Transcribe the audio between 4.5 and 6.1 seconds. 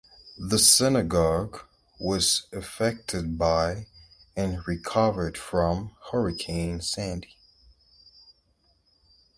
recovered from